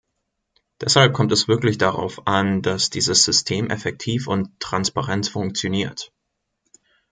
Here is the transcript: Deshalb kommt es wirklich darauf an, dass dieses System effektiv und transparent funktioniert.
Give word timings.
Deshalb 0.81 1.13
kommt 1.13 1.31
es 1.31 1.47
wirklich 1.47 1.77
darauf 1.77 2.25
an, 2.25 2.63
dass 2.63 2.89
dieses 2.89 3.23
System 3.23 3.69
effektiv 3.69 4.25
und 4.25 4.49
transparent 4.59 5.27
funktioniert. 5.29 6.11